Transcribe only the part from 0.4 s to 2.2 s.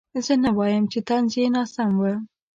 نه وایم چې طنز یې ناسم و.